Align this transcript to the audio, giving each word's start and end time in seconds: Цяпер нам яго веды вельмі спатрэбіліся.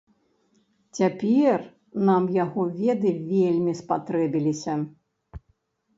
Цяпер 0.99 1.59
нам 2.09 2.23
яго 2.43 2.61
веды 2.79 3.11
вельмі 3.33 3.77
спатрэбіліся. 3.85 4.73